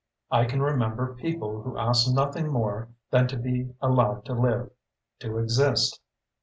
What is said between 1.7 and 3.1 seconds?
asked nothing more